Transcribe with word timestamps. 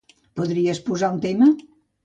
Podries 0.39 0.81
posar 0.89 1.13
un 1.19 1.21
tema? 1.29 1.53